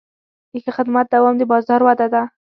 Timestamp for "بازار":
1.51-1.81